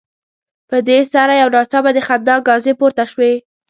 [0.69, 3.33] په دې سره یو ناڅاپه د خندا انګازې پورته شوې.